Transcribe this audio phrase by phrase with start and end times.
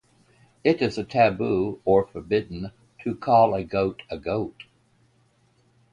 [0.63, 2.71] It is taboo or forbidden
[3.03, 4.63] to call a goat a goat.